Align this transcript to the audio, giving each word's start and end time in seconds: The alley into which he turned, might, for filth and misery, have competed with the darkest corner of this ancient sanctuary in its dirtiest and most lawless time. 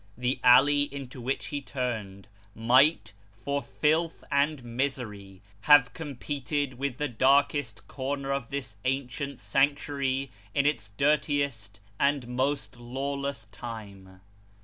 The 0.17 0.39
alley 0.43 0.91
into 0.91 1.21
which 1.21 1.45
he 1.49 1.61
turned, 1.61 2.27
might, 2.55 3.13
for 3.37 3.61
filth 3.61 4.23
and 4.31 4.63
misery, 4.63 5.43
have 5.61 5.93
competed 5.93 6.73
with 6.79 6.97
the 6.97 7.07
darkest 7.07 7.87
corner 7.87 8.31
of 8.31 8.49
this 8.49 8.77
ancient 8.83 9.39
sanctuary 9.39 10.31
in 10.55 10.65
its 10.65 10.89
dirtiest 10.97 11.81
and 11.99 12.27
most 12.27 12.77
lawless 12.77 13.45
time. 13.51 14.21